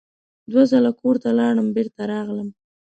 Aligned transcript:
دوه 0.51 0.63
ځله 0.71 0.91
کور 0.99 1.15
ته 1.23 1.29
لاړم 1.39 1.67
بېرته 1.75 2.01
راغلم. 2.11 2.49